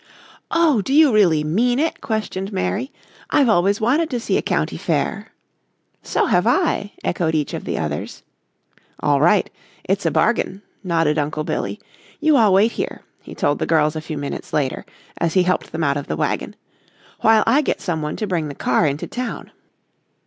"Oh, 0.49 0.81
do 0.81 0.95
you 0.95 1.13
really 1.13 1.43
mean 1.43 1.77
it?" 1.77 2.01
questioned 2.01 2.51
Mary. 2.51 2.91
"I've 3.29 3.49
always 3.49 3.79
wanted 3.79 4.09
to 4.09 4.19
see 4.19 4.35
a 4.35 4.41
county 4.41 4.75
fair." 4.75 5.31
"So 6.01 6.25
have 6.25 6.47
I," 6.47 6.93
echoed 7.03 7.35
each 7.35 7.53
of 7.53 7.65
the 7.65 7.77
others. 7.77 8.23
"All 8.99 9.21
right; 9.21 9.47
it's 9.83 10.03
a 10.03 10.09
bargain," 10.09 10.63
nodded 10.83 11.19
Uncle 11.19 11.43
Billy. 11.43 11.79
"You 12.19 12.35
all 12.35 12.51
wait 12.51 12.71
here," 12.71 13.03
he 13.21 13.35
told 13.35 13.59
the 13.59 13.67
girls 13.67 13.95
a 13.95 14.01
few 14.01 14.17
minutes 14.17 14.53
later, 14.53 14.87
as 15.19 15.35
he 15.35 15.43
helped 15.43 15.71
them 15.71 15.83
out 15.83 15.97
of 15.97 16.07
the 16.07 16.17
wagon, 16.17 16.55
"while 17.19 17.43
I 17.45 17.61
get 17.61 17.79
some 17.79 18.01
one 18.01 18.15
to 18.15 18.25
bring 18.25 18.47
the 18.47 18.55
car 18.55 18.87
into 18.87 19.05
town." 19.05 19.51